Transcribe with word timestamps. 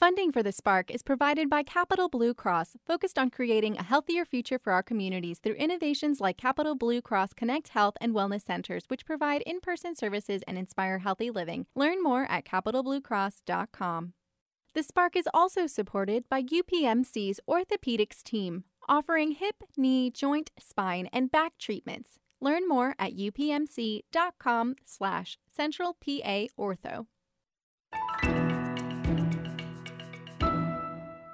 Funding 0.00 0.32
for 0.32 0.42
the 0.42 0.50
Spark 0.50 0.90
is 0.90 1.02
provided 1.02 1.50
by 1.50 1.62
Capital 1.62 2.08
Blue 2.08 2.32
Cross, 2.32 2.74
focused 2.86 3.18
on 3.18 3.28
creating 3.28 3.76
a 3.76 3.82
healthier 3.82 4.24
future 4.24 4.58
for 4.58 4.72
our 4.72 4.82
communities 4.82 5.38
through 5.38 5.56
innovations 5.56 6.22
like 6.22 6.38
Capital 6.38 6.74
Blue 6.74 7.02
Cross 7.02 7.34
Connect 7.34 7.68
Health 7.68 7.98
and 8.00 8.14
Wellness 8.14 8.40
Centers, 8.40 8.84
which 8.88 9.04
provide 9.04 9.42
in 9.42 9.60
person 9.60 9.94
services 9.94 10.40
and 10.48 10.56
inspire 10.56 11.00
healthy 11.00 11.30
living. 11.30 11.66
Learn 11.74 12.02
more 12.02 12.24
at 12.30 12.46
capitalbluecross.com. 12.46 14.14
The 14.72 14.82
Spark 14.82 15.16
is 15.16 15.28
also 15.34 15.66
supported 15.66 16.24
by 16.30 16.44
UPMC's 16.44 17.38
orthopedics 17.46 18.22
team, 18.22 18.64
offering 18.88 19.32
hip, 19.32 19.56
knee, 19.76 20.10
joint, 20.10 20.50
spine, 20.58 21.10
and 21.12 21.30
back 21.30 21.58
treatments. 21.58 22.12
Learn 22.40 22.66
more 22.66 22.94
at 22.98 23.12
upmc.com 23.12 24.76
slash 24.86 25.36
centralpaortho. 25.54 27.06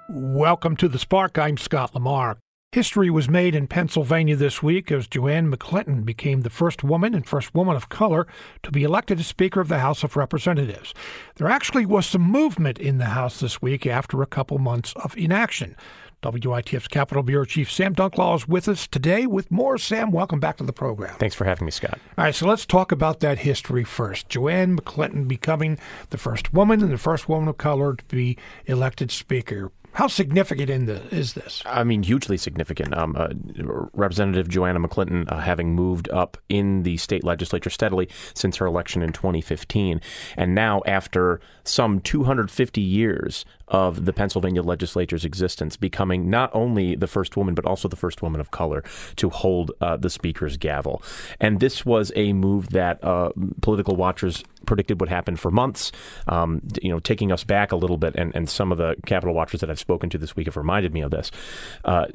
Welcome 0.09 0.77
to 0.77 0.87
the 0.87 0.99
Spark. 0.99 1.37
I'm 1.37 1.57
Scott 1.57 1.93
Lamar. 1.93 2.37
History 2.71 3.09
was 3.09 3.27
made 3.27 3.55
in 3.55 3.67
Pennsylvania 3.67 4.37
this 4.37 4.63
week 4.63 4.89
as 4.89 5.05
Joanne 5.05 5.51
McClinton 5.51 6.05
became 6.05 6.41
the 6.41 6.49
first 6.49 6.81
woman 6.81 7.13
and 7.13 7.25
first 7.25 7.53
woman 7.53 7.75
of 7.75 7.89
color 7.89 8.25
to 8.63 8.71
be 8.71 8.83
elected 8.83 9.19
as 9.19 9.27
Speaker 9.27 9.59
of 9.59 9.67
the 9.67 9.79
House 9.79 10.05
of 10.05 10.15
Representatives. 10.15 10.93
There 11.35 11.49
actually 11.49 11.85
was 11.85 12.05
some 12.05 12.21
movement 12.21 12.79
in 12.79 12.99
the 12.99 13.05
House 13.05 13.41
this 13.41 13.61
week 13.61 13.85
after 13.85 14.21
a 14.21 14.27
couple 14.27 14.59
months 14.59 14.93
of 14.95 15.17
inaction. 15.17 15.75
WITF's 16.23 16.87
Capitol 16.87 17.21
Bureau 17.21 17.45
Chief 17.45 17.71
Sam 17.71 17.93
Dunklau 17.93 18.35
is 18.35 18.47
with 18.47 18.67
us 18.67 18.87
today 18.87 19.27
with 19.27 19.51
more. 19.51 19.77
Sam, 19.77 20.11
welcome 20.11 20.39
back 20.39 20.57
to 20.57 20.63
the 20.63 20.73
program. 20.73 21.15
Thanks 21.19 21.35
for 21.35 21.45
having 21.45 21.65
me, 21.65 21.71
Scott. 21.71 21.99
All 22.17 22.23
right, 22.23 22.33
so 22.33 22.47
let's 22.47 22.65
talk 22.65 22.91
about 22.91 23.19
that 23.19 23.39
history 23.39 23.83
first. 23.83 24.27
Joanne 24.27 24.77
McClinton 24.77 25.27
becoming 25.27 25.77
the 26.09 26.17
first 26.17 26.53
woman 26.53 26.81
and 26.81 26.91
the 26.91 26.97
first 26.97 27.29
woman 27.29 27.47
of 27.47 27.57
color 27.57 27.95
to 27.95 28.05
be 28.05 28.37
elected 28.65 29.11
Speaker. 29.11 29.71
How 29.97 30.05
significant 30.05 30.69
in 30.69 30.85
the, 30.85 31.01
is 31.09 31.33
this? 31.33 31.63
I 31.65 31.83
mean, 31.83 32.03
hugely 32.03 32.37
significant. 32.37 32.95
Um, 32.95 33.15
uh, 33.17 33.29
Representative 33.93 34.47
Joanna 34.47 34.79
McClinton, 34.79 35.25
uh, 35.27 35.39
having 35.39 35.73
moved 35.73 36.07
up 36.11 36.37
in 36.49 36.83
the 36.83 36.97
state 36.97 37.23
legislature 37.23 37.71
steadily 37.71 38.07
since 38.35 38.57
her 38.57 38.67
election 38.67 39.01
in 39.01 39.11
2015, 39.11 39.99
and 40.37 40.53
now 40.53 40.83
after 40.85 41.41
some 41.63 41.99
250 41.99 42.79
years 42.79 43.43
of 43.69 44.05
the 44.05 44.13
Pennsylvania 44.13 44.61
legislature's 44.61 45.25
existence, 45.25 45.75
becoming 45.77 46.29
not 46.29 46.51
only 46.53 46.93
the 46.93 47.07
first 47.07 47.35
woman 47.35 47.55
but 47.55 47.65
also 47.65 47.87
the 47.87 47.95
first 47.95 48.21
woman 48.21 48.39
of 48.39 48.51
color 48.51 48.83
to 49.15 49.31
hold 49.31 49.71
uh, 49.81 49.97
the 49.97 50.11
speaker's 50.11 50.57
gavel. 50.57 51.01
And 51.39 51.59
this 51.59 51.87
was 51.87 52.11
a 52.15 52.33
move 52.33 52.69
that 52.69 53.03
uh, 53.03 53.31
political 53.61 53.95
watchers 53.95 54.43
predicted 54.65 54.99
would 54.99 55.09
happen 55.09 55.35
for 55.35 55.51
months. 55.51 55.91
Um, 56.27 56.61
you 56.81 56.89
know, 56.89 56.99
taking 56.99 57.31
us 57.31 57.43
back 57.43 57.71
a 57.71 57.75
little 57.75 57.97
bit, 57.97 58.15
and, 58.15 58.35
and 58.35 58.49
some 58.49 58.71
of 58.71 58.77
the 58.77 58.95
Capitol 59.05 59.33
watchers 59.33 59.61
that 59.61 59.69
I've 59.69 59.79
spoken 59.79 60.09
to 60.11 60.17
this 60.17 60.35
week 60.35 60.47
have 60.47 60.57
reminded 60.57 60.93
me 60.93 61.01
of 61.01 61.11
this. 61.11 61.31
Uh, 61.85 62.07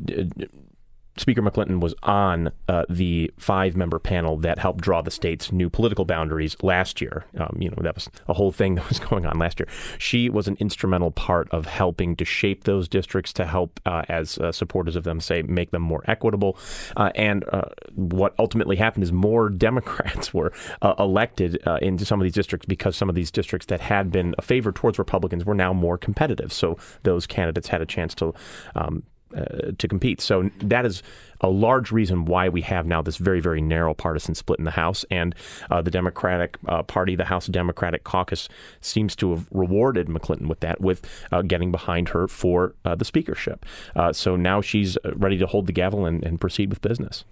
Speaker 1.16 1.42
McClinton 1.42 1.80
was 1.80 1.94
on 2.02 2.52
uh, 2.68 2.84
the 2.88 3.30
five 3.38 3.76
member 3.76 3.98
panel 3.98 4.38
that 4.38 4.58
helped 4.58 4.80
draw 4.80 5.02
the 5.02 5.10
state's 5.10 5.52
new 5.52 5.68
political 5.68 6.04
boundaries 6.04 6.56
last 6.62 7.00
year. 7.00 7.26
Um, 7.38 7.56
you 7.58 7.68
know, 7.68 7.76
that 7.82 7.94
was 7.94 8.08
a 8.28 8.34
whole 8.34 8.50
thing 8.50 8.74
that 8.76 8.88
was 8.88 8.98
going 8.98 9.26
on 9.26 9.38
last 9.38 9.60
year. 9.60 9.68
She 9.98 10.30
was 10.30 10.48
an 10.48 10.56
instrumental 10.58 11.10
part 11.10 11.48
of 11.50 11.66
helping 11.66 12.16
to 12.16 12.24
shape 12.24 12.64
those 12.64 12.88
districts 12.88 13.32
to 13.34 13.46
help, 13.46 13.78
uh, 13.84 14.02
as 14.08 14.38
uh, 14.38 14.52
supporters 14.52 14.96
of 14.96 15.04
them 15.04 15.20
say, 15.20 15.42
make 15.42 15.70
them 15.70 15.82
more 15.82 16.02
equitable. 16.06 16.56
Uh, 16.96 17.10
and 17.14 17.44
uh, 17.52 17.62
what 17.94 18.34
ultimately 18.38 18.76
happened 18.76 19.04
is 19.04 19.12
more 19.12 19.48
Democrats 19.62 20.32
were 20.32 20.52
uh, 20.80 20.94
elected 20.98 21.56
into 21.80 22.04
some 22.04 22.20
of 22.20 22.24
these 22.24 22.32
districts 22.32 22.66
because 22.66 22.96
some 22.96 23.08
of 23.08 23.14
these 23.14 23.30
districts 23.30 23.66
that 23.66 23.80
had 23.80 24.10
been 24.10 24.34
a 24.38 24.42
favor 24.42 24.72
towards 24.72 24.98
Republicans 24.98 25.44
were 25.44 25.54
now 25.54 25.72
more 25.72 25.96
competitive. 25.96 26.52
So 26.52 26.76
those 27.04 27.26
candidates 27.26 27.68
had 27.68 27.80
a 27.80 27.86
chance 27.86 28.14
to 28.16 28.34
um, 28.74 29.04
uh, 29.36 29.72
to 29.78 29.88
compete. 29.88 30.20
So 30.20 30.50
that 30.58 30.84
is 30.86 31.02
a 31.42 31.48
large 31.48 31.90
reason 31.90 32.24
why 32.24 32.48
we 32.48 32.62
have 32.62 32.86
now 32.86 33.02
this 33.02 33.16
very, 33.16 33.40
very 33.40 33.60
narrow 33.60 33.94
partisan 33.94 34.34
split 34.34 34.58
in 34.58 34.64
the 34.64 34.72
House. 34.72 35.04
And 35.10 35.34
uh, 35.70 35.82
the 35.82 35.90
Democratic 35.90 36.56
uh, 36.68 36.82
Party, 36.82 37.16
the 37.16 37.24
House 37.24 37.46
Democratic 37.46 38.04
Caucus, 38.04 38.48
seems 38.80 39.16
to 39.16 39.30
have 39.30 39.46
rewarded 39.50 40.06
McClinton 40.06 40.46
with 40.46 40.60
that, 40.60 40.80
with 40.80 41.06
uh, 41.32 41.42
getting 41.42 41.72
behind 41.72 42.10
her 42.10 42.28
for 42.28 42.74
uh, 42.84 42.94
the 42.94 43.04
speakership. 43.04 43.66
Uh, 43.96 44.12
so 44.12 44.36
now 44.36 44.60
she's 44.60 44.96
ready 45.14 45.38
to 45.38 45.46
hold 45.46 45.66
the 45.66 45.72
gavel 45.72 46.06
and, 46.06 46.24
and, 46.24 46.40
proceed 46.42 46.70
with 46.70 46.80
business. 46.80 47.24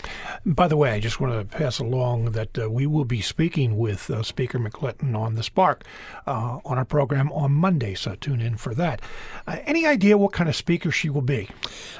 By 0.46 0.68
the 0.68 0.76
way, 0.76 0.92
I 0.92 1.00
just 1.00 1.20
want 1.20 1.32
to 1.32 1.56
pass 1.56 1.80
along 1.80 2.32
that 2.32 2.70
we 2.70 2.86
will 2.86 3.04
be 3.04 3.20
speaking 3.20 3.76
with 3.76 4.10
Speaker 4.24 4.58
McClinton 4.58 5.16
on 5.16 5.34
the 5.34 5.42
Spark 5.42 5.84
on 6.26 6.60
our 6.64 6.84
program 6.84 7.32
on 7.32 7.50
Monday, 7.50 7.94
so 7.94 8.14
tune 8.14 8.40
in 8.40 8.56
for 8.56 8.74
that. 8.74 9.00
any 9.48 9.86
idea 9.86 10.16
what 10.16 10.32
kind 10.32 10.48
of 10.48 10.54
speaker 10.54 10.92
she 10.92 11.10
will 11.10 11.22
be? 11.22 11.48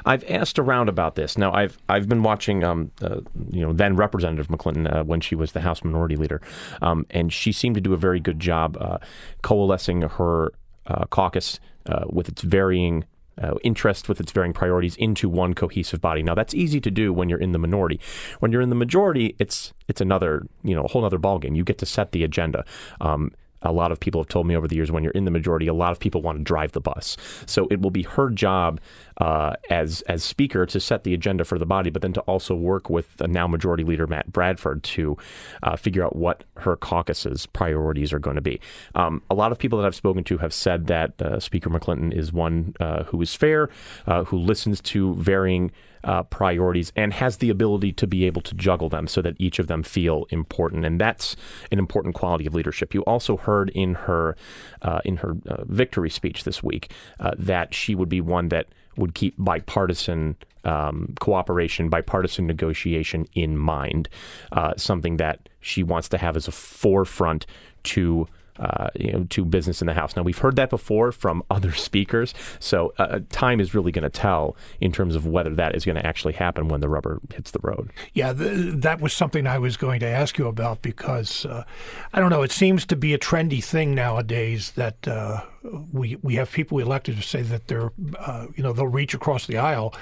I've 0.05 0.25
asked 0.31 0.59
around 0.59 0.89
about 0.89 1.17
this. 1.17 1.37
Now, 1.37 1.53
I've 1.53 1.79
I've 1.89 2.00
been 2.09 2.22
watching, 2.22 2.65
um, 2.65 2.91
uh, 3.03 3.21
you 3.50 3.61
know, 3.61 3.72
then 3.72 3.97
Representative 3.97 4.49
McClinton 4.49 4.93
uh, 4.94 5.05
when 5.05 5.21
she 5.21 5.34
was 5.34 5.53
the 5.53 5.61
House 5.61 5.83
Minority 5.84 6.16
Leader, 6.16 6.41
um, 6.83 7.06
and 7.11 7.33
she 7.33 7.53
seemed 7.53 7.75
to 7.75 7.81
do 7.81 7.93
a 7.93 7.97
very 7.97 8.21
good 8.21 8.41
job 8.41 8.77
uh, 8.81 8.99
coalescing 9.43 10.03
her 10.03 10.53
uh, 10.87 11.05
caucus 11.06 11.60
uh, 11.87 12.05
with 12.09 12.28
its 12.28 12.43
varying. 12.43 13.05
Uh, 13.41 13.55
interest 13.65 14.06
with 14.06 14.21
its 14.21 14.33
varying 14.33 14.53
priorities 14.53 14.97
into 14.97 15.27
one 15.27 15.55
cohesive 15.55 15.99
body. 15.99 16.22
Now 16.22 16.34
that's 16.34 16.53
easy 16.53 16.78
to 16.78 16.91
do 16.91 17.10
when 17.10 17.31
you're 17.31 17.39
in 17.39 17.53
the 17.53 17.59
minority. 17.59 17.99
When 18.41 18.53
you're 18.53 18.60
in 18.60 18.69
the 18.69 18.75
majority, 18.75 19.34
it's 19.39 19.72
it's 19.89 20.03
another 20.03 20.47
you 20.62 20.75
know 20.75 20.83
a 20.83 20.89
whole 20.89 21.06
other 21.06 21.19
ballgame. 21.19 21.56
You 21.56 21.65
get 21.65 21.78
to 21.78 21.87
set 21.87 22.12
the 22.12 22.22
agenda. 22.22 22.66
Um, 23.00 23.33
a 23.62 23.72
lot 23.72 23.93
of 23.93 24.00
people 24.00 24.21
have 24.21 24.28
told 24.28 24.47
me 24.47 24.56
over 24.56 24.66
the 24.66 24.76
years 24.76 24.91
when 24.91 25.03
you're 25.03 25.12
in 25.12 25.25
the 25.25 25.31
majority, 25.31 25.66
a 25.66 25.75
lot 25.75 25.93
of 25.93 26.00
people 26.00 26.22
want 26.22 26.38
to 26.38 26.44
drive 26.44 26.72
the 26.72 26.81
bus. 26.81 27.16
So 27.47 27.66
it 27.71 27.81
will 27.81 27.91
be 27.91 28.03
her 28.03 28.31
job 28.31 28.81
uh, 29.19 29.54
as 29.69 30.00
as 30.03 30.25
speaker 30.25 30.65
to 30.66 30.81
set 30.81 31.04
the 31.04 31.12
agenda 31.12 31.44
for 31.44 31.59
the 31.59 31.66
body, 31.66 31.91
but 31.91 32.03
then 32.03 32.12
to 32.15 32.21
also 32.22 32.54
work 32.54 32.88
with 32.88 33.16
the 33.19 33.28
now 33.28 33.47
majority 33.47 33.84
leader 33.84 34.06
Matt 34.06 34.32
Bradford 34.32 34.82
to 34.84 35.16
uh, 35.62 35.76
figure 35.76 36.04
out 36.04 36.16
what 36.16 36.44
her 36.59 36.76
caucus's 36.76 37.47
priorities 37.47 38.12
are 38.12 38.19
going 38.19 38.37
to 38.37 38.43
be. 38.43 38.60
Um, 38.94 39.22
a 39.31 39.34
lot 39.34 39.53
of 39.53 39.59
people 39.59 39.78
that 39.78 39.87
I've 39.87 39.94
spoken 39.94 40.25
to 40.25 40.38
have 40.38 40.54
said 40.54 40.87
that 40.87 41.21
uh, 41.21 41.38
Speaker 41.38 41.71
McClinton 41.71 42.16
is 42.16 42.32
one 42.32 42.75
uh, 42.81 43.04
who 43.04 43.21
is 43.21 43.34
fair, 43.34 43.69
uh, 44.06 44.25
who 44.25 44.38
listens 44.38 44.81
to 44.82 45.15
varying 45.16 45.71
uh, 46.05 46.22
priorities 46.25 46.93
and 46.97 47.12
has 47.12 47.38
the 47.38 47.50
ability 47.50 47.93
to 47.93 48.06
be 48.06 48.25
able 48.25 48.43
to 48.43 48.55
juggle 48.55 48.88
them 48.88 49.06
so 49.06 49.22
that 49.22 49.34
each 49.38 49.59
of 49.59 49.66
them 49.66 49.83
feel 49.83 50.27
important, 50.31 50.84
and 50.84 51.00
that's 51.00 51.37
an 51.71 51.78
important 51.78 52.15
quality 52.15 52.47
of 52.47 52.55
leadership. 52.55 52.94
You 52.94 53.03
also 53.03 53.37
heard 53.37 53.71
in 53.71 53.94
her 53.94 54.37
uh, 54.83 55.00
in 55.05 55.19
her 55.19 55.37
uh, 55.49 55.65
victory 55.65 56.10
speech 56.10 56.44
this 56.44 56.62
week 56.62 56.91
uh, 57.19 57.33
that 57.39 57.75
she 57.75 57.94
would 57.94 58.09
be 58.09 58.21
one 58.21 58.49
that 58.49 58.66
would 58.97 59.15
keep 59.15 59.34
bipartisan 59.39 60.37
um, 60.65 61.15
cooperation, 61.21 61.89
bipartisan 61.89 62.47
negotiation 62.47 63.27
in 63.34 63.56
mind, 63.56 64.09
uh, 64.53 64.75
something 64.77 65.16
that 65.16 65.49
she 65.60 65.83
wants 65.83 66.09
to 66.09 66.19
have 66.19 66.37
as 66.37 66.49
a 66.49 66.53
forefront 66.53 67.47
to 67.83 68.27
uh, 68.60 68.88
you 68.94 69.12
know, 69.12 69.26
to 69.31 69.44
business 69.44 69.81
in 69.81 69.87
the 69.87 69.94
House. 69.94 70.15
Now, 70.15 70.22
we've 70.22 70.38
heard 70.38 70.56
that 70.56 70.71
before 70.71 71.12
from 71.12 71.43
other 71.50 71.72
speakers, 71.72 72.34
so 72.59 72.93
uh, 72.98 73.03
uh 73.03 73.21
time 73.31 73.60
is 73.60 73.75
really 73.75 73.93
going 73.93 74.03
to 74.03 74.10
tell 74.10 74.56
in 74.81 74.93
terms 74.93 75.16
of 75.16 75.26
whether 75.26 75.54
that 75.54 75.75
is 75.75 75.84
going 75.84 75.97
to 75.97 76.06
actually 76.06 76.34
happen 76.34 76.69
when 76.69 76.81
the 76.81 76.88
rubber 76.88 77.21
hits 77.34 77.50
the 77.50 77.60
road. 77.62 77.91
Yeah, 78.12 78.32
that 78.34 79.00
was 79.00 79.12
something 79.12 79.47
I 79.47 79.59
was 79.59 79.76
going 79.76 80.00
to 80.00 80.06
ask 80.06 80.38
you 80.38 80.47
about 80.47 80.82
because 80.82 81.44
uh, 81.47 81.65
I 82.12 82.21
don't 82.21 82.31
know, 82.31 82.43
it 82.43 82.53
seems 82.53 82.87
to 82.87 82.97
be 82.97 83.15
a 83.15 83.19
trendy 83.19 83.62
thing 83.62 83.94
nowadays 83.94 84.72
that 84.72 85.09
uh, 85.09 85.44
we 85.92 86.16
we 86.22 86.34
have 86.37 86.50
people 86.53 86.78
elected 86.78 87.16
to 87.16 87.22
say 87.22 87.42
that 87.42 87.69
they're, 87.69 87.92
uh, 88.19 88.47
you 88.54 88.62
know, 88.62 88.72
they'll 88.72 88.87
reach 88.87 89.15
across 89.15 89.47
the 89.47 89.59
aisle, 89.59 89.94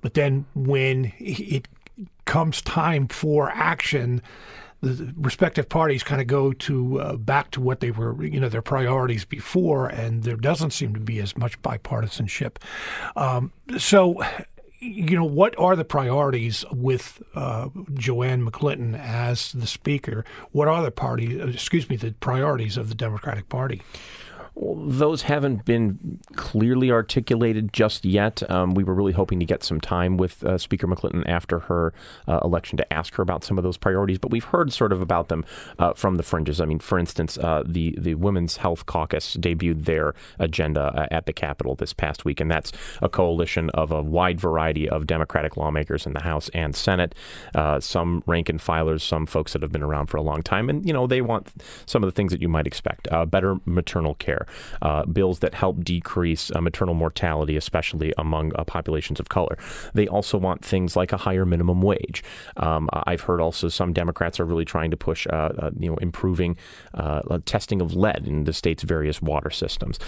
but 0.00 0.14
then 0.14 0.46
when 0.54 1.12
it 1.18 1.68
comes 2.24 2.62
time 2.62 3.08
for 3.08 3.50
action 3.50 4.22
the 4.84 5.14
respective 5.16 5.68
parties 5.68 6.02
kind 6.02 6.20
of 6.20 6.26
go 6.26 6.52
to 6.52 7.00
uh, 7.00 7.16
back 7.16 7.50
to 7.52 7.60
what 7.60 7.80
they 7.80 7.90
were, 7.90 8.22
you 8.24 8.40
know, 8.40 8.48
their 8.48 8.62
priorities 8.62 9.24
before, 9.24 9.88
and 9.88 10.22
there 10.22 10.36
doesn't 10.36 10.72
seem 10.72 10.94
to 10.94 11.00
be 11.00 11.20
as 11.20 11.36
much 11.36 11.60
bipartisanship. 11.62 12.56
Um, 13.16 13.52
so, 13.78 14.22
you 14.80 15.16
know, 15.16 15.24
what 15.24 15.58
are 15.58 15.76
the 15.76 15.84
priorities 15.84 16.64
with 16.70 17.22
uh, 17.34 17.68
Joanne 17.94 18.44
McClinton 18.46 18.98
as 18.98 19.52
the 19.52 19.66
speaker? 19.66 20.24
What 20.52 20.68
are 20.68 20.82
the 20.82 20.90
party, 20.90 21.40
uh, 21.40 21.46
excuse 21.46 21.88
me, 21.88 21.96
the 21.96 22.12
priorities 22.12 22.76
of 22.76 22.88
the 22.88 22.94
Democratic 22.94 23.48
Party? 23.48 23.82
Those 24.56 25.22
haven't 25.22 25.64
been 25.64 26.20
clearly 26.36 26.90
articulated 26.90 27.72
just 27.72 28.04
yet. 28.04 28.48
Um, 28.48 28.74
we 28.74 28.84
were 28.84 28.94
really 28.94 29.12
hoping 29.12 29.40
to 29.40 29.46
get 29.46 29.64
some 29.64 29.80
time 29.80 30.16
with 30.16 30.44
uh, 30.44 30.58
Speaker 30.58 30.86
McClinton 30.86 31.28
after 31.28 31.60
her 31.60 31.92
uh, 32.28 32.38
election 32.44 32.76
to 32.76 32.92
ask 32.92 33.14
her 33.14 33.22
about 33.22 33.42
some 33.42 33.58
of 33.58 33.64
those 33.64 33.76
priorities, 33.76 34.18
but 34.18 34.30
we've 34.30 34.44
heard 34.44 34.72
sort 34.72 34.92
of 34.92 35.00
about 35.00 35.28
them 35.28 35.44
uh, 35.78 35.92
from 35.94 36.16
the 36.16 36.22
fringes. 36.22 36.60
I 36.60 36.66
mean, 36.66 36.78
for 36.78 36.98
instance, 36.98 37.36
uh, 37.38 37.64
the 37.66 37.96
the 37.98 38.14
Women's 38.14 38.58
Health 38.58 38.86
Caucus 38.86 39.36
debuted 39.36 39.86
their 39.86 40.14
agenda 40.38 40.82
uh, 40.82 41.06
at 41.10 41.26
the 41.26 41.32
Capitol 41.32 41.74
this 41.74 41.92
past 41.92 42.24
week, 42.24 42.40
and 42.40 42.50
that's 42.50 42.70
a 43.02 43.08
coalition 43.08 43.70
of 43.70 43.90
a 43.90 44.02
wide 44.02 44.40
variety 44.40 44.88
of 44.88 45.06
Democratic 45.06 45.56
lawmakers 45.56 46.06
in 46.06 46.12
the 46.12 46.22
House 46.22 46.48
and 46.54 46.76
Senate, 46.76 47.14
uh, 47.54 47.80
some 47.80 48.22
rank 48.26 48.48
and 48.48 48.60
filers, 48.60 49.00
some 49.00 49.26
folks 49.26 49.52
that 49.52 49.62
have 49.62 49.72
been 49.72 49.82
around 49.82 50.06
for 50.06 50.16
a 50.16 50.22
long 50.22 50.42
time, 50.42 50.70
and 50.70 50.86
you 50.86 50.92
know 50.92 51.08
they 51.08 51.20
want 51.20 51.52
some 51.86 52.04
of 52.04 52.08
the 52.08 52.12
things 52.12 52.30
that 52.30 52.40
you 52.40 52.48
might 52.48 52.68
expect: 52.68 53.08
better 53.30 53.56
maternal 53.64 54.14
care 54.14 54.43
care, 54.44 54.54
uh, 54.82 55.04
bills 55.06 55.40
that 55.40 55.54
help 55.54 55.82
decrease 55.84 56.50
uh, 56.54 56.60
maternal 56.60 56.94
mortality, 56.94 57.56
especially 57.56 58.12
among 58.18 58.52
uh, 58.56 58.64
populations 58.64 59.20
of 59.20 59.28
color. 59.28 59.58
They 59.94 60.06
also 60.08 60.38
want 60.38 60.64
things 60.64 60.96
like 60.96 61.12
a 61.12 61.16
higher 61.16 61.44
minimum 61.44 61.82
wage. 61.82 62.22
Um, 62.56 62.88
I've 62.92 63.22
heard 63.22 63.40
also 63.40 63.68
some 63.68 63.92
Democrats 63.92 64.40
are 64.40 64.44
really 64.44 64.64
trying 64.64 64.90
to 64.90 64.96
push, 64.96 65.26
uh, 65.26 65.52
uh, 65.58 65.70
you 65.78 65.90
know, 65.90 65.96
improving 65.96 66.56
testing 67.44 67.80
of 67.80 67.94
lead 67.94 68.26
in 68.26 68.44
the 68.44 68.52
state's 68.52 68.82
various 68.82 69.20
water 69.20 69.50
systems. 69.50 69.98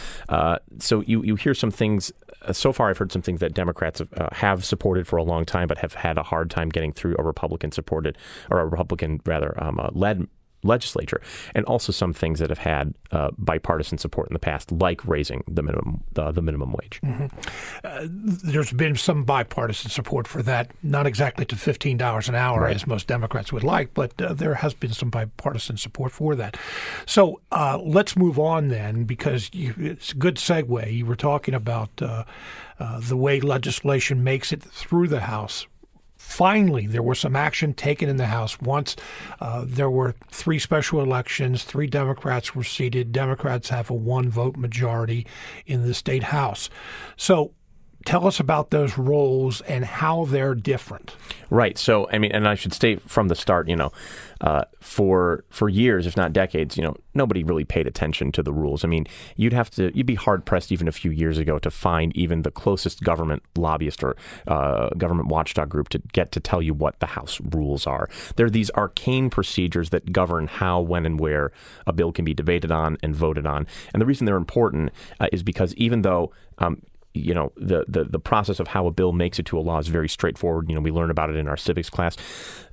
so 0.79 1.03
you 1.03 1.23
you 1.23 1.37
hear 1.37 1.55
some 1.55 1.71
things. 1.71 2.13
so 2.53 2.73
far, 2.73 2.91
I've 2.91 2.99
heard 2.99 3.13
some 3.13 3.23
things 3.23 3.41
that 3.41 3.55
Democrats 3.55 3.99
have, 3.99 4.29
have 4.33 4.65
supported 4.65 5.07
for 5.07 5.17
a 5.17 5.23
long 5.23 5.45
time, 5.45 5.69
but 5.69 5.79
have 5.79 5.95
had 5.95 6.19
a 6.19 6.23
hard 6.23 6.51
time 6.51 6.69
getting 6.69 6.93
through 6.93 7.17
a 7.19 7.23
Republican 7.23 7.73
supported 7.73 8.17
or 8.51 8.61
a 8.61 8.67
Republican 8.67 9.21
rather 9.25 9.53
um, 9.63 9.81
led 9.93 10.29
legislature, 10.67 11.21
and 11.55 11.65
also 11.67 11.93
some 11.93 12.13
things 12.13 12.39
that 12.39 12.51
have 12.51 12.59
had 12.59 12.95
uh, 13.13 13.31
bipartisan 13.39 13.99
support 13.99 14.29
in 14.29 14.35
the 14.35 14.39
past, 14.41 14.73
like 14.73 15.07
raising 15.07 15.45
the 15.47 15.63
minimum 15.63 16.03
the, 16.13 16.33
the 16.33 16.43
minimum 16.43 16.73
wage. 16.73 17.01
Mm-hmm. 17.03 17.27
Uh, 17.85 18.07
there's 18.53 18.73
been 18.73 18.97
some 18.97 19.25
bipartisan 19.25 19.91
support 19.91 20.29
for 20.29 20.43
that, 20.43 20.71
not 20.83 21.07
exactly 21.07 21.45
to 21.47 21.57
fifteen 21.57 21.97
dollars 21.97 22.29
an 22.29 22.35
hour 22.35 22.63
right. 22.63 22.75
as 22.75 22.87
most 22.87 23.07
Democrats 23.07 23.53
would 23.53 23.65
like, 23.65 23.95
but 23.95 24.21
uh, 24.21 24.35
there 24.35 24.55
has 24.55 24.75
been 24.75 24.93
some 24.93 25.11
bipartisan 25.11 25.77
support 25.77 26.13
for 26.13 26.35
that. 26.35 26.57
So 27.07 27.41
uh, 27.53 27.79
let's 27.79 28.17
move 28.17 28.39
on 28.39 28.69
then, 28.69 29.05
because 29.05 29.51
you, 29.53 29.75
it's 29.79 30.13
a 30.13 30.17
good 30.17 30.37
segue. 30.37 30.93
You 30.93 31.07
were 31.07 31.17
talking 31.17 31.55
about 31.55 31.91
uh, 32.03 32.25
uh, 32.79 33.01
the 33.01 33.17
way 33.17 33.41
legislation 33.41 34.25
makes 34.25 34.53
it 34.53 34.63
through 34.63 35.09
the 35.09 35.21
House 35.21 35.67
Finally, 36.27 36.87
there 36.89 37.05
was 37.05 37.21
some 37.21 37.37
action 37.37 37.73
taken 37.73 38.09
in 38.09 38.17
the 38.17 38.27
House 38.27 38.61
once 38.61 38.97
uh, 39.41 39.65
there 39.65 39.89
were 39.89 40.15
three 40.29 40.59
special 40.59 41.01
elections, 41.01 41.63
three 41.63 41.87
Democrats 41.87 42.55
were 42.55 42.65
seated. 42.65 43.13
Democrats 43.13 43.71
have 43.71 43.89
a 43.89 43.95
one 43.95 44.29
vote 44.29 44.57
majority 44.57 45.25
in 45.67 45.87
the 45.87 45.95
state 45.95 46.25
House. 46.25 46.69
So 47.17 47.53
tell 48.07 48.27
us 48.27 48.41
about 48.41 48.71
those 48.71 48.97
roles 48.97 49.61
and 49.63 49.85
how 49.85 50.25
they're 50.25 50.55
different. 50.55 51.15
Right. 51.51 51.77
So, 51.77 52.09
I 52.11 52.19
mean, 52.19 52.33
and 52.33 52.49
I 52.49 52.55
should 52.55 52.73
state 52.73 53.03
from 53.09 53.29
the 53.29 53.35
start, 53.35 53.69
you 53.69 53.77
know, 53.77 53.93
uh, 54.41 54.65
for 54.81 55.45
for 55.51 55.69
years, 55.69 56.07
if 56.07 56.17
not 56.17 56.33
decades, 56.33 56.77
you 56.77 56.83
know, 56.83 56.95
nobody 57.15 57.43
really 57.43 57.65
paid 57.65 57.87
attention 57.87 58.31
to 58.33 58.43
the 58.43 58.53
rules. 58.53 58.85
I 58.85 58.89
mean, 58.89 59.07
you'd 59.37 59.53
have 59.53 59.71
to, 59.73 59.97
you'd 59.97 60.07
be 60.07 60.15
hard 60.15 60.45
pressed 60.45 60.71
even 60.71 60.89
a 60.89 60.93
few 60.93 61.11
years 61.11 61.39
ago 61.39 61.59
to 61.59 61.71
find 61.71 62.17
even 62.17 62.43
the 62.43 62.51
closest 62.51 63.03
government 63.03 63.43
lobbyist 63.57 64.05
or 64.05 64.17
uh, 64.47 64.91
government 64.91 65.29
watchdog 65.29 65.69
group 65.69 65.89
to 65.91 65.99
get 66.13 66.33
to 66.33 66.41
tell 66.41 66.63
you 66.63 66.75
what 66.75 67.01
the 67.01 67.07
House 67.07 67.41
rules 67.53 67.87
are. 67.87 68.09
There 68.37 68.47
are 68.47 68.51
these 68.51 68.71
arcane 68.73 69.31
procedures 69.31 69.91
that 69.91 70.13
govern 70.13 70.47
how, 70.47 70.81
when, 70.81 71.07
and 71.07 71.19
where 71.19 71.51
a 71.87 71.93
bill 71.93 72.13
can 72.13 72.25
be 72.25 72.35
debated 72.35 72.71
on 72.71 72.99
and 73.03 73.17
voted 73.17 73.47
on. 73.47 73.67
And 73.93 74.01
the 74.01 74.07
reason 74.07 74.27
they're 74.27 74.37
important 74.37 74.93
uh, 75.19 75.29
is 75.33 75.43
because 75.43 75.75
even 75.75 76.03
though 76.03 76.33
um, 76.59 76.83
you 77.17 77.35
know 77.35 77.53
the, 77.57 77.85
the 77.89 78.05
the 78.05 78.19
process 78.19 78.61
of 78.61 78.69
how 78.69 78.87
a 78.87 78.91
bill 78.91 79.13
makes 79.13 79.39
it 79.39 79.47
to 79.47 79.59
a 79.59 79.61
law 79.61 79.79
is 79.79 79.89
very 79.89 80.09
straightforward. 80.09 80.69
You 80.69 80.75
know, 80.75 80.81
we 80.81 80.91
learn 80.91 81.11
about 81.11 81.31
it 81.31 81.37
in 81.37 81.49
our 81.49 81.57
civics 81.57 81.91
class. 81.91 82.17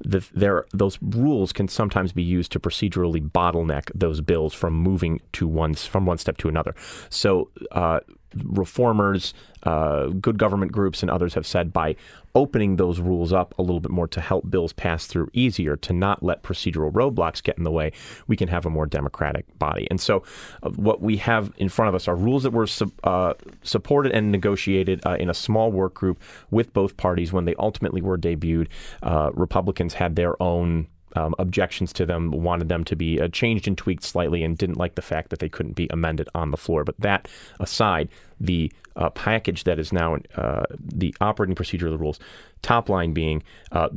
The, 0.01 0.25
there, 0.33 0.65
those 0.73 0.97
rules 1.01 1.53
can 1.53 1.67
sometimes 1.67 2.11
be 2.11 2.23
used 2.23 2.51
to 2.53 2.59
procedurally 2.59 3.29
bottleneck 3.29 3.91
those 3.95 4.21
bills 4.21 4.53
from 4.53 4.73
moving 4.73 5.21
to 5.33 5.47
one 5.47 5.75
from 5.75 6.05
one 6.05 6.17
step 6.17 6.37
to 6.37 6.49
another. 6.49 6.75
So. 7.09 7.49
Uh, 7.71 7.99
reformers, 8.43 9.33
uh, 9.63 10.07
good 10.07 10.37
government 10.37 10.71
groups, 10.71 11.01
and 11.01 11.09
others 11.09 11.33
have 11.33 11.47
said 11.47 11.71
by 11.71 11.95
opening 12.35 12.77
those 12.77 12.99
rules 12.99 13.31
up 13.31 13.53
a 13.57 13.61
little 13.61 13.79
bit 13.79 13.91
more 13.91 14.07
to 14.07 14.19
help 14.19 14.49
bills 14.49 14.73
pass 14.73 15.05
through 15.05 15.29
easier, 15.33 15.75
to 15.75 15.93
not 15.93 16.23
let 16.23 16.43
procedural 16.43 16.91
roadblocks 16.91 17.43
get 17.43 17.57
in 17.57 17.63
the 17.63 17.71
way, 17.71 17.91
we 18.27 18.35
can 18.35 18.47
have 18.47 18.65
a 18.65 18.69
more 18.69 18.85
democratic 18.85 19.45
body. 19.59 19.87
And 19.89 20.01
so, 20.01 20.23
uh, 20.63 20.69
what 20.71 21.01
we 21.01 21.17
have 21.17 21.53
in 21.57 21.69
front 21.69 21.89
of 21.89 21.95
us 21.95 22.07
are 22.07 22.15
rules 22.15 22.43
that 22.43 22.51
were 22.51 22.67
su- 22.67 22.91
uh, 23.03 23.33
supported 23.61 24.11
and 24.11 24.31
negotiated 24.31 25.01
uh, 25.05 25.17
in 25.19 25.29
a 25.29 25.33
small 25.33 25.71
work 25.71 25.93
group 25.93 26.21
with 26.49 26.73
both 26.73 26.97
parties 26.97 27.31
when 27.31 27.45
they 27.45 27.55
ultimately 27.55 28.01
were 28.01 28.17
debuted. 28.17 28.67
Uh, 29.01 29.31
Republicans 29.33 29.93
had 29.93 30.15
their 30.15 30.41
own 30.41 30.87
um, 31.15 31.35
objections 31.39 31.93
to 31.93 32.05
them, 32.05 32.31
wanted 32.31 32.69
them 32.69 32.83
to 32.85 32.95
be 32.95 33.19
uh, 33.19 33.27
changed 33.27 33.67
and 33.67 33.77
tweaked 33.77 34.03
slightly, 34.03 34.43
and 34.43 34.57
didn't 34.57 34.77
like 34.77 34.95
the 34.95 35.01
fact 35.01 35.29
that 35.29 35.39
they 35.39 35.49
couldn't 35.49 35.73
be 35.73 35.87
amended 35.89 36.29
on 36.33 36.51
the 36.51 36.57
floor. 36.57 36.83
But 36.83 36.99
that 36.99 37.27
aside, 37.59 38.09
the 38.39 38.71
uh, 38.95 39.09
package 39.09 39.63
that 39.63 39.79
is 39.79 39.91
now 39.91 40.17
uh, 40.35 40.63
the 40.79 41.15
operating 41.21 41.55
procedure 41.55 41.87
of 41.87 41.93
the 41.93 41.97
rules, 41.97 42.19
top 42.61 42.89
line 42.89 43.13
being 43.13 43.43
uh, 43.71 43.89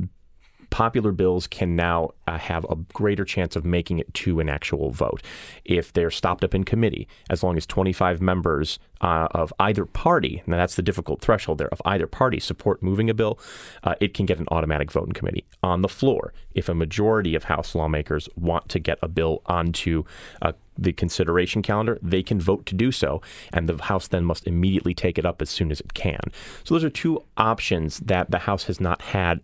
popular 0.76 1.10
bills 1.10 1.46
can 1.46 1.74
now 1.74 2.10
uh, 2.26 2.36
have 2.36 2.66
a 2.68 2.76
greater 2.92 3.24
chance 3.24 3.56
of 3.56 3.64
making 3.64 3.98
it 3.98 4.12
to 4.12 4.40
an 4.40 4.48
actual 4.50 4.90
vote 4.90 5.22
if 5.64 5.90
they're 5.90 6.10
stopped 6.10 6.44
up 6.44 6.54
in 6.54 6.64
committee, 6.64 7.08
as 7.30 7.42
long 7.42 7.56
as 7.56 7.64
25 7.64 8.20
members 8.20 8.78
uh, 9.00 9.26
of 9.30 9.54
either 9.58 9.86
party, 9.86 10.42
and 10.44 10.52
that's 10.52 10.74
the 10.74 10.82
difficult 10.82 11.22
threshold 11.22 11.56
there, 11.56 11.70
of 11.72 11.80
either 11.86 12.06
party 12.06 12.38
support 12.38 12.82
moving 12.82 13.08
a 13.08 13.14
bill, 13.14 13.38
uh, 13.84 13.94
it 14.00 14.12
can 14.12 14.26
get 14.26 14.38
an 14.38 14.44
automatic 14.50 14.92
vote 14.92 15.06
in 15.06 15.14
committee. 15.14 15.46
On 15.62 15.80
the 15.80 15.88
floor, 15.88 16.34
if 16.54 16.68
a 16.68 16.74
majority 16.74 17.34
of 17.34 17.44
House 17.44 17.74
lawmakers 17.74 18.28
want 18.36 18.68
to 18.68 18.78
get 18.78 18.98
a 19.00 19.08
bill 19.08 19.40
onto 19.46 20.04
uh, 20.42 20.52
the 20.76 20.92
consideration 20.92 21.62
calendar, 21.62 21.98
they 22.02 22.22
can 22.22 22.38
vote 22.38 22.66
to 22.66 22.74
do 22.74 22.92
so, 22.92 23.22
and 23.50 23.66
the 23.66 23.82
House 23.82 24.08
then 24.08 24.26
must 24.26 24.46
immediately 24.46 24.92
take 24.92 25.16
it 25.16 25.24
up 25.24 25.40
as 25.40 25.48
soon 25.48 25.70
as 25.70 25.80
it 25.80 25.94
can. 25.94 26.20
So 26.64 26.74
those 26.74 26.84
are 26.84 26.90
two 26.90 27.22
options 27.38 28.00
that 28.00 28.30
the 28.30 28.40
House 28.40 28.64
has 28.64 28.78
not 28.78 29.00
had 29.00 29.40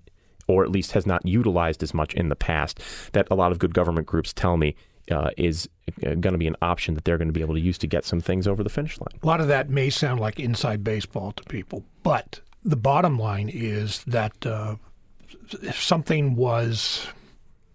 or 0.48 0.64
at 0.64 0.70
least 0.70 0.92
has 0.92 1.06
not 1.06 1.24
utilized 1.26 1.82
as 1.82 1.94
much 1.94 2.14
in 2.14 2.28
the 2.28 2.36
past, 2.36 2.80
that 3.12 3.26
a 3.30 3.34
lot 3.34 3.52
of 3.52 3.58
good 3.58 3.74
government 3.74 4.06
groups 4.06 4.32
tell 4.32 4.56
me 4.56 4.74
uh, 5.10 5.30
is 5.36 5.68
uh, 6.06 6.14
going 6.14 6.32
to 6.32 6.38
be 6.38 6.46
an 6.46 6.56
option 6.62 6.94
that 6.94 7.04
they're 7.04 7.18
going 7.18 7.28
to 7.28 7.32
be 7.32 7.40
able 7.40 7.54
to 7.54 7.60
use 7.60 7.78
to 7.78 7.86
get 7.86 8.04
some 8.04 8.20
things 8.20 8.46
over 8.46 8.62
the 8.62 8.70
finish 8.70 8.98
line. 9.00 9.18
A 9.22 9.26
lot 9.26 9.40
of 9.40 9.48
that 9.48 9.68
may 9.68 9.90
sound 9.90 10.20
like 10.20 10.38
inside 10.38 10.84
baseball 10.84 11.32
to 11.32 11.42
people, 11.44 11.84
but 12.02 12.40
the 12.64 12.76
bottom 12.76 13.18
line 13.18 13.48
is 13.52 14.04
that 14.04 14.46
uh, 14.46 14.76
if 15.62 15.82
something 15.82 16.36
was 16.36 17.06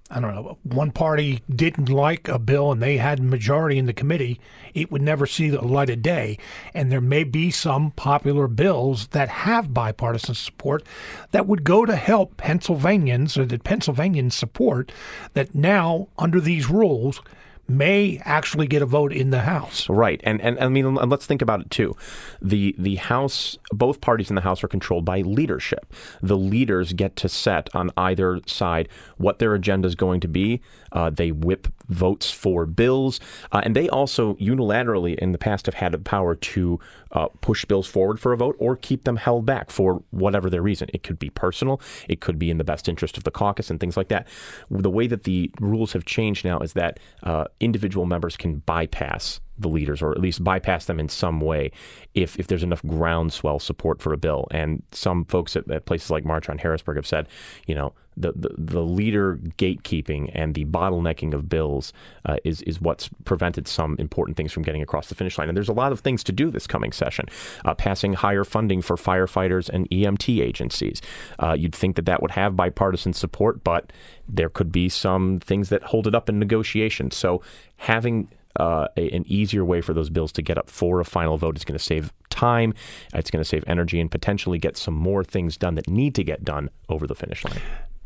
I 0.09 0.21
don't 0.21 0.33
know, 0.33 0.57
one 0.63 0.91
party 0.91 1.41
didn't 1.53 1.89
like 1.89 2.29
a 2.29 2.39
bill 2.39 2.71
and 2.71 2.81
they 2.81 2.97
had 2.97 3.19
majority 3.21 3.77
in 3.77 3.87
the 3.87 3.93
committee, 3.93 4.39
it 4.73 4.89
would 4.89 5.01
never 5.01 5.25
see 5.25 5.49
the 5.49 5.61
light 5.61 5.89
of 5.89 6.01
day. 6.01 6.37
And 6.73 6.89
there 6.89 7.01
may 7.01 7.25
be 7.25 7.51
some 7.51 7.91
popular 7.91 8.47
bills 8.47 9.07
that 9.07 9.27
have 9.27 9.73
bipartisan 9.73 10.35
support 10.35 10.83
that 11.31 11.45
would 11.45 11.65
go 11.65 11.85
to 11.85 11.95
help 11.95 12.37
Pennsylvanians 12.37 13.37
or 13.37 13.45
that 13.45 13.65
Pennsylvanians 13.65 14.33
support 14.33 14.93
that 15.33 15.53
now, 15.53 16.07
under 16.17 16.39
these 16.39 16.69
rules, 16.69 17.21
may 17.67 18.21
actually 18.23 18.67
get 18.67 18.81
a 18.81 18.85
vote 18.85 19.13
in 19.13 19.29
the 19.29 19.41
House. 19.41 19.89
Right, 19.89 20.21
and 20.23 20.41
and 20.41 20.59
I 20.59 20.67
mean, 20.67 20.95
let's 20.95 21.25
think 21.25 21.41
about 21.41 21.61
it 21.61 21.69
too. 21.69 21.95
The 22.41 22.75
the 22.77 22.95
House, 22.95 23.57
both 23.71 24.01
parties 24.01 24.29
in 24.29 24.35
the 24.35 24.41
House 24.41 24.63
are 24.63 24.67
controlled 24.67 25.05
by 25.05 25.21
leadership. 25.21 25.93
The 26.21 26.37
leaders 26.37 26.93
get 26.93 27.15
to 27.17 27.29
set 27.29 27.69
on 27.75 27.91
either 27.97 28.39
side 28.45 28.89
what 29.17 29.39
their 29.39 29.53
agenda 29.53 29.87
is 29.87 29.95
going 29.95 30.19
to 30.21 30.27
be. 30.27 30.61
Uh, 30.91 31.09
they 31.09 31.31
whip 31.31 31.67
votes 31.87 32.31
for 32.31 32.65
bills, 32.65 33.19
uh, 33.51 33.61
and 33.63 33.75
they 33.75 33.89
also 33.89 34.35
unilaterally 34.35 35.15
in 35.15 35.31
the 35.31 35.37
past 35.37 35.65
have 35.65 35.75
had 35.75 35.91
the 35.91 35.97
power 35.97 36.35
to 36.35 36.79
uh, 37.11 37.27
push 37.41 37.65
bills 37.65 37.87
forward 37.87 38.19
for 38.19 38.33
a 38.33 38.37
vote 38.37 38.55
or 38.59 38.75
keep 38.75 39.03
them 39.03 39.17
held 39.17 39.45
back 39.45 39.69
for 39.69 40.03
whatever 40.11 40.49
their 40.49 40.61
reason. 40.61 40.89
It 40.93 41.03
could 41.03 41.19
be 41.19 41.29
personal, 41.29 41.81
it 42.07 42.19
could 42.19 42.39
be 42.39 42.49
in 42.49 42.57
the 42.57 42.63
best 42.63 42.89
interest 42.89 43.17
of 43.17 43.23
the 43.23 43.31
caucus, 43.31 43.69
and 43.69 43.79
things 43.79 43.97
like 43.97 44.07
that. 44.09 44.27
The 44.69 44.89
way 44.89 45.07
that 45.07 45.23
the 45.23 45.51
rules 45.59 45.93
have 45.93 46.05
changed 46.05 46.45
now 46.45 46.59
is 46.59 46.73
that 46.73 46.99
uh, 47.23 47.45
individual 47.59 48.05
members 48.05 48.37
can 48.37 48.59
bypass 48.59 49.39
the 49.59 49.67
leaders 49.67 50.01
or 50.01 50.11
at 50.11 50.19
least 50.19 50.43
bypass 50.43 50.85
them 50.85 50.99
in 50.99 51.09
some 51.09 51.41
way 51.41 51.71
if, 52.13 52.37
if 52.39 52.47
there's 52.47 52.63
enough 52.63 52.83
groundswell 52.83 53.59
support 53.59 54.01
for 54.01 54.13
a 54.13 54.17
bill. 54.17 54.47
And 54.51 54.83
some 54.91 55.25
folks 55.25 55.55
at, 55.55 55.69
at 55.69 55.85
places 55.85 56.09
like 56.09 56.25
March 56.25 56.49
on 56.49 56.57
Harrisburg 56.57 56.97
have 56.97 57.07
said, 57.07 57.27
you 57.65 57.75
know, 57.75 57.93
the, 58.17 58.33
the, 58.35 58.49
the 58.57 58.81
leader 58.81 59.39
gatekeeping 59.57 60.31
and 60.33 60.55
the 60.55 60.65
bottlenecking 60.65 61.33
of 61.33 61.47
bills 61.47 61.93
uh, 62.25 62.37
is, 62.43 62.63
is 62.63 62.81
what's 62.81 63.09
prevented 63.25 63.67
some 63.67 63.95
important 63.99 64.35
things 64.35 64.51
from 64.51 64.63
getting 64.63 64.81
across 64.81 65.07
the 65.07 65.15
finish 65.15 65.37
line. 65.37 65.47
And 65.47 65.55
there's 65.55 65.69
a 65.69 65.73
lot 65.73 65.91
of 65.91 65.99
things 65.99 66.23
to 66.23 66.31
do 66.31 66.49
this 66.49 66.65
coming 66.65 66.91
session. 66.91 67.27
Uh, 67.63 67.75
passing 67.75 68.13
higher 68.13 68.43
funding 68.43 68.81
for 68.81 68.95
firefighters 68.95 69.69
and 69.69 69.87
EMT 69.91 70.41
agencies. 70.41 71.01
Uh, 71.37 71.53
you'd 71.53 71.75
think 71.75 71.95
that 71.95 72.05
that 72.05 72.21
would 72.21 72.31
have 72.31 72.55
bipartisan 72.55 73.13
support, 73.13 73.63
but 73.63 73.93
there 74.27 74.49
could 74.49 74.71
be 74.71 74.89
some 74.89 75.39
things 75.39 75.69
that 75.69 75.83
hold 75.83 76.07
it 76.07 76.15
up 76.15 76.27
in 76.27 76.39
negotiations. 76.39 77.15
So 77.15 77.43
having 77.77 78.29
uh, 78.59 78.87
a, 78.97 79.09
an 79.15 79.23
easier 79.27 79.63
way 79.63 79.81
for 79.81 79.93
those 79.93 80.09
bills 80.09 80.31
to 80.33 80.41
get 80.41 80.57
up 80.57 80.69
for 80.69 80.99
a 80.99 81.05
final 81.05 81.37
vote 81.37 81.57
is 81.57 81.63
going 81.63 81.77
to 81.77 81.83
save 81.83 82.11
time, 82.29 82.73
it's 83.13 83.31
going 83.31 83.41
to 83.41 83.47
save 83.47 83.63
energy, 83.67 83.99
and 83.99 84.11
potentially 84.11 84.57
get 84.57 84.77
some 84.77 84.93
more 84.93 85.23
things 85.23 85.57
done 85.57 85.75
that 85.75 85.87
need 85.87 86.15
to 86.15 86.23
get 86.23 86.43
done 86.43 86.69
over 86.89 87.07
the 87.07 87.15
finish 87.15 87.43
line. 87.43 87.59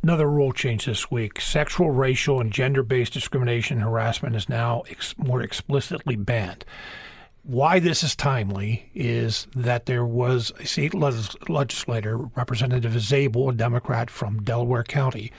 Another 0.04 0.28
rule 0.28 0.52
change 0.52 0.86
this 0.86 1.12
week 1.12 1.40
sexual, 1.40 1.92
racial, 1.92 2.42
and 2.42 2.52
gender 2.52 2.82
based 2.82 3.14
discrimination 3.14 3.78
and 3.78 3.84
harassment 3.84 4.36
is 4.36 4.50
now 4.50 4.82
ex- 4.90 5.16
more 5.18 5.44
explicitly 5.44 6.16
banned. 6.16 6.66
Why 7.44 7.80
this 7.80 8.04
is 8.04 8.16
timely 8.16 8.90
is 8.94 9.48
that 9.56 9.86
there 9.88 10.06
was 10.06 10.52
a 10.60 10.66
state 10.66 10.94
legislator, 10.94 12.18
Representative 12.18 13.00
Zabel, 13.00 13.50
a 13.50 13.54
Democrat 13.54 14.10
from 14.12 14.44
Delaware 14.44 14.84
County, 14.84 15.32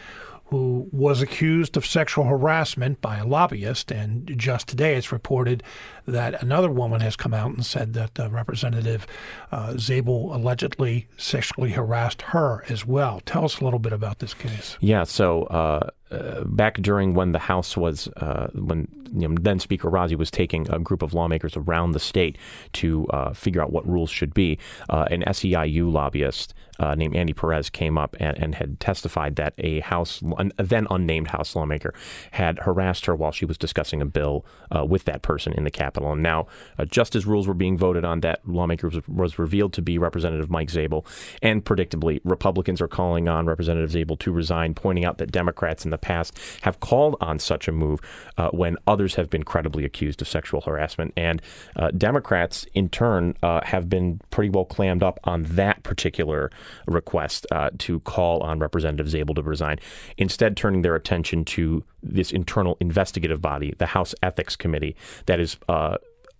who 0.52 0.86
was 0.92 1.22
accused 1.22 1.78
of 1.78 1.86
sexual 1.86 2.24
harassment 2.24 3.00
by 3.00 3.16
a 3.16 3.26
lobbyist. 3.26 3.90
And 3.90 4.30
just 4.36 4.68
today 4.68 4.96
it's 4.96 5.10
reported 5.10 5.62
that 6.06 6.42
another 6.42 6.70
woman 6.70 7.00
has 7.00 7.16
come 7.16 7.32
out 7.32 7.52
and 7.52 7.64
said 7.64 7.94
that 7.94 8.20
uh, 8.20 8.28
Representative 8.28 9.06
uh, 9.50 9.78
Zabel 9.78 10.36
allegedly 10.36 11.08
sexually 11.16 11.70
harassed 11.70 12.20
her 12.20 12.64
as 12.68 12.84
well. 12.84 13.20
Tell 13.24 13.46
us 13.46 13.60
a 13.60 13.64
little 13.64 13.78
bit 13.78 13.94
about 13.94 14.18
this 14.18 14.34
case. 14.34 14.76
Yeah, 14.78 15.04
so 15.04 15.44
uh, 15.44 15.88
uh 16.12 16.44
back 16.44 16.76
during 16.80 17.14
when 17.14 17.32
the 17.32 17.38
House 17.38 17.76
was, 17.76 18.08
uh, 18.18 18.48
when 18.54 18.88
you 19.14 19.28
know, 19.28 19.36
then 19.40 19.58
Speaker 19.58 19.90
Rozzi 19.90 20.16
was 20.16 20.30
taking 20.30 20.70
a 20.70 20.78
group 20.78 21.02
of 21.02 21.12
lawmakers 21.12 21.56
around 21.56 21.92
the 21.92 22.00
state 22.00 22.38
to 22.74 23.06
uh, 23.08 23.32
figure 23.32 23.60
out 23.60 23.72
what 23.72 23.86
rules 23.86 24.10
should 24.10 24.32
be, 24.32 24.58
an 24.88 25.22
SEIU 25.26 25.92
lobbyist 25.92 26.54
uh, 26.78 26.94
named 26.94 27.14
Andi 27.14 27.34
Perez 27.34 27.70
came 27.70 27.96
up 27.96 28.16
and, 28.18 28.36
and, 28.38 28.54
had 28.56 28.80
testified 28.80 29.36
that 29.36 29.54
a 29.58 29.80
House, 29.80 30.22
a 30.38 30.62
then 30.62 30.86
unnamed 30.90 31.28
House 31.28 31.54
lawmaker, 31.54 31.94
had 32.32 32.58
harassed 32.60 33.06
her 33.06 33.14
while 33.14 33.32
she 33.32 33.44
was 33.44 33.56
discussing 33.56 34.02
a 34.02 34.06
bill 34.06 34.44
uh, 34.74 34.84
with 34.84 35.04
that 35.04 35.22
person 35.22 35.52
in 35.52 35.64
the 35.64 35.70
Capitol. 35.70 36.12
And 36.12 36.22
now, 36.22 36.46
uh, 36.78 36.84
just 36.84 37.14
as 37.14 37.24
rules 37.24 37.46
were 37.46 37.54
being 37.54 37.76
voted 37.76 38.04
on, 38.04 38.20
that 38.20 38.40
lawmaker 38.46 38.88
was, 38.88 39.06
was, 39.06 39.38
revealed 39.38 39.72
to 39.72 39.82
be 39.82 39.96
Representative 39.96 40.50
Mike 40.50 40.70
Zabel. 40.70 41.06
And 41.40 41.64
predictably, 41.64 42.20
Republicans 42.24 42.80
are 42.80 42.88
calling 42.88 43.28
on 43.28 43.46
Representative 43.46 43.90
Zabel 43.90 44.16
to 44.18 44.32
resign, 44.32 44.74
pointing 44.74 45.04
out 45.04 45.18
that 45.18 45.32
Democrats 45.32 45.84
in 45.84 45.90
the 45.90 45.98
past 46.02 46.38
have 46.62 46.80
called 46.80 47.16
on 47.20 47.38
such 47.38 47.66
a 47.66 47.72
move 47.72 48.00
uh, 48.36 48.50
when 48.50 48.76
others 48.86 49.14
have 49.14 49.30
been 49.30 49.42
credibly 49.42 49.84
accused 49.86 50.20
of 50.20 50.28
sexual 50.28 50.60
harassment. 50.60 51.14
And 51.16 51.40
uh, 51.76 51.90
Democrats, 51.92 52.66
in 52.74 52.90
turn, 52.90 53.34
uh, 53.42 53.60
have 53.64 53.88
been 53.88 54.20
pretty 54.30 54.50
well 54.50 54.66
clammed 54.66 55.02
up 55.02 55.18
on 55.24 55.44
that 55.44 55.82
particular 55.82 56.50
request 56.86 57.46
uh, 57.50 57.70
to 57.78 58.00
call 58.00 58.42
on 58.42 58.58
Representative 58.58 59.08
Zabel 59.08 59.34
to 59.36 59.42
resign, 59.42 59.78
instead 60.18 60.56
turning 60.56 60.82
their 60.82 60.94
attention 60.94 61.44
to 61.46 61.84
this 62.02 62.32
internal 62.32 62.76
investigative 62.80 63.40
body, 63.40 63.74
the 63.78 63.86
House 63.86 64.14
Ethics 64.22 64.56
Committee, 64.56 64.96
that 65.26 65.40
is 65.40 65.56
uh, 65.68 65.96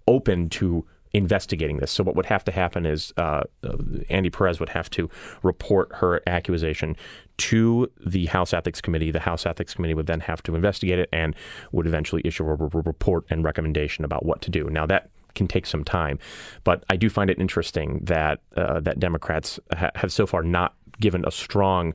open 0.06 0.50
to 0.50 0.84
investigating 1.14 1.78
this. 1.78 1.90
So 1.90 2.02
what 2.02 2.16
would 2.16 2.26
have 2.26 2.44
to 2.44 2.52
happen 2.52 2.86
is 2.86 3.12
uh, 3.16 3.42
uh, 3.62 3.76
Andi 4.10 4.32
Perez 4.32 4.60
would 4.60 4.70
have 4.70 4.88
to 4.90 5.10
report 5.42 5.90
her 5.96 6.22
accusation 6.26 6.96
to 7.38 7.90
the 8.04 8.26
House 8.26 8.52
Ethics 8.52 8.80
Committee. 8.80 9.10
The 9.10 9.20
House 9.20 9.44
Ethics 9.44 9.74
Committee 9.74 9.94
would 9.94 10.06
then 10.06 10.20
have 10.20 10.42
to 10.44 10.54
investigate 10.54 10.98
it 10.98 11.08
and 11.12 11.34
would 11.72 11.86
eventually 11.86 12.22
issue 12.24 12.44
a 12.44 12.54
report 12.54 13.24
and 13.30 13.44
recommendation 13.44 14.04
about 14.04 14.24
what 14.24 14.40
to 14.42 14.50
do. 14.50 14.70
Now 14.70 14.86
that 14.86 15.10
can 15.34 15.46
take 15.48 15.66
some 15.66 15.84
time. 15.84 16.18
But 16.64 16.84
I 16.90 16.96
do 16.96 17.08
find 17.08 17.30
it 17.30 17.38
interesting 17.38 18.00
that 18.04 18.40
uh, 18.56 18.80
that 18.80 19.00
Democrats 19.00 19.58
ha- 19.74 19.90
have 19.94 20.12
so 20.12 20.26
far 20.26 20.42
not 20.42 20.74
given 21.00 21.24
a 21.26 21.30
strong 21.30 21.94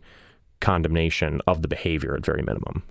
condemnation 0.59 1.39
of 1.45 1.61
the 1.61 1.67
behavior 1.67 2.15
at 2.15 2.25
very 2.25 2.41
minimum. 2.41 2.83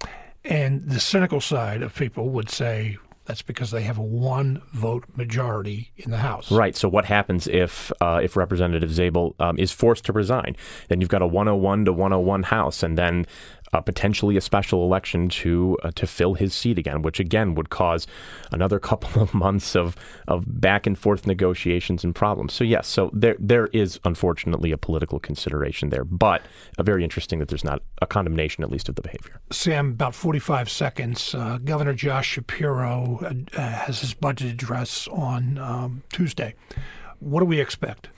And 0.44 0.88
the 0.88 1.00
cynical 1.00 1.40
side 1.40 1.82
of 1.82 1.94
people 1.94 2.28
would 2.30 2.48
say 2.48 2.98
that's 3.26 3.42
because 3.42 3.72
they 3.72 3.82
have 3.82 3.98
a 3.98 4.02
one 4.02 4.62
vote 4.72 5.04
majority 5.16 5.92
in 5.96 6.10
the 6.10 6.18
House. 6.18 6.50
Right. 6.50 6.76
So 6.76 6.88
what 6.88 7.04
happens 7.06 7.46
if 7.48 7.92
uh, 8.00 8.20
if 8.22 8.36
Representative 8.36 8.92
Zabel 8.92 9.34
um, 9.40 9.58
is 9.58 9.72
forced 9.72 10.04
to 10.06 10.12
resign? 10.12 10.56
Then 10.88 11.00
you've 11.00 11.10
got 11.10 11.22
a 11.22 11.26
101 11.26 11.84
to 11.86 11.92
101 11.92 12.44
House, 12.44 12.82
and 12.82 12.96
then 12.96 13.26
uh, 13.72 13.80
potentially 13.80 14.36
a 14.36 14.40
special 14.40 14.84
election 14.84 15.28
to 15.28 15.76
uh, 15.82 15.90
to 15.94 16.06
fill 16.06 16.34
his 16.34 16.54
seat 16.54 16.78
again, 16.78 17.02
which 17.02 17.20
again 17.20 17.54
would 17.54 17.70
cause 17.70 18.06
another 18.52 18.78
couple 18.86 19.22
of 19.22 19.34
months 19.34 19.74
of 19.74 19.96
of 20.28 20.44
back 20.60 20.86
and 20.86 20.98
forth 20.98 21.26
negotiations 21.26 22.04
and 22.04 22.14
problems. 22.14 22.52
So 22.52 22.64
yes, 22.64 22.86
so 22.86 23.10
there 23.12 23.36
there 23.38 23.66
is 23.68 24.00
unfortunately 24.04 24.72
a 24.72 24.78
political 24.78 25.18
consideration 25.18 25.90
there, 25.90 26.04
but 26.04 26.42
uh, 26.78 26.82
very 26.82 27.04
interesting 27.04 27.38
that 27.40 27.48
there's 27.48 27.64
not 27.64 27.82
a 28.02 28.06
condemnation 28.06 28.62
at 28.62 28.70
least 28.70 28.88
of 28.88 28.94
the 28.94 29.02
behavior. 29.02 29.40
Sam, 29.50 29.90
about 29.90 30.14
45 30.14 30.70
seconds. 30.70 31.34
Uh, 31.34 31.58
Governor 31.58 31.94
Josh 31.94 32.28
Shapiro 32.28 33.20
uh, 33.22 33.60
has 33.60 34.00
his 34.00 34.14
budget 34.14 34.50
address 34.50 35.08
on 35.08 35.58
um, 35.58 36.02
Tuesday. 36.12 36.54
What 37.20 37.40
do 37.40 37.46
we 37.46 37.60
expect? 37.60 38.08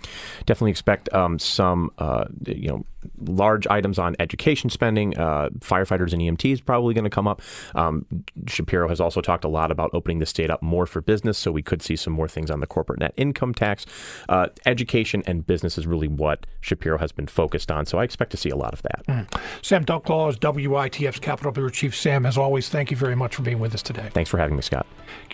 Definitely 0.46 0.70
expect 0.70 1.12
um, 1.12 1.38
some, 1.38 1.90
uh, 1.98 2.24
you 2.46 2.68
know, 2.68 2.86
large 3.20 3.66
items 3.68 3.98
on 3.98 4.16
education 4.18 4.70
spending. 4.70 5.16
Uh, 5.16 5.48
firefighters 5.60 6.12
and 6.12 6.22
EMTs 6.22 6.64
probably 6.64 6.94
going 6.94 7.04
to 7.04 7.10
come 7.10 7.28
up. 7.28 7.40
Um, 7.74 8.06
Shapiro 8.46 8.88
has 8.88 9.00
also 9.00 9.20
talked 9.20 9.44
a 9.44 9.48
lot 9.48 9.70
about 9.70 9.90
opening 9.92 10.18
the 10.18 10.26
state 10.26 10.50
up 10.50 10.62
more 10.62 10.86
for 10.86 11.00
business, 11.00 11.38
so 11.38 11.50
we 11.52 11.62
could 11.62 11.82
see 11.82 11.96
some 11.96 12.12
more 12.12 12.28
things 12.28 12.50
on 12.50 12.60
the 12.60 12.66
corporate 12.66 13.00
net 13.00 13.14
income 13.16 13.54
tax. 13.54 13.86
Uh, 14.28 14.48
education 14.66 15.22
and 15.26 15.46
business 15.46 15.78
is 15.78 15.86
really 15.86 16.08
what 16.08 16.46
Shapiro 16.60 16.98
has 16.98 17.12
been 17.12 17.26
focused 17.26 17.70
on, 17.70 17.86
so 17.86 17.98
I 17.98 18.04
expect 18.04 18.30
to 18.32 18.36
see 18.36 18.50
a 18.50 18.56
lot 18.56 18.72
of 18.72 18.82
that. 18.82 19.04
Mm. 19.06 19.40
Sam 19.62 19.84
Dunklau 19.84 20.30
is 20.30 20.36
WITF's 20.36 21.20
Capitol 21.20 21.52
Bureau 21.52 21.70
Chief. 21.70 21.94
Sam, 21.94 22.26
as 22.26 22.36
always, 22.36 22.68
thank 22.68 22.90
you 22.90 22.96
very 22.96 23.14
much 23.14 23.36
for 23.36 23.42
being 23.42 23.58
with 23.58 23.74
us 23.74 23.82
today. 23.82 24.08
Thanks 24.12 24.30
for 24.30 24.38
having 24.38 24.56
me, 24.56 24.62
Scott. 24.62 24.86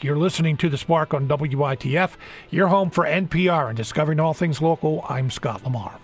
You're 0.02 0.18
listening 0.18 0.56
to 0.58 0.68
The 0.68 0.78
Spark 0.78 1.14
on 1.14 1.26
WITF, 1.28 2.12
your 2.50 2.68
home 2.68 2.90
for 2.90 3.06
NPR 3.54 3.68
and 3.68 3.76
discovering 3.76 4.20
all 4.20 4.34
things 4.34 4.60
local. 4.60 5.04
I'm 5.08 5.30
Scott 5.30 5.62
Lamar. 5.64 5.98